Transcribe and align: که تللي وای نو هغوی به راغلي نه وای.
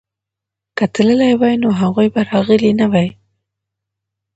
که 0.77 0.85
تللي 0.95 1.31
وای 1.39 1.55
نو 1.63 1.69
هغوی 1.81 2.07
به 2.13 2.21
راغلي 2.31 2.71
نه 2.79 2.85
وای. 2.91 3.09